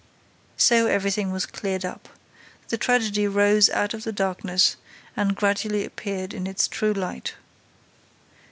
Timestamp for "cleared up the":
1.45-2.77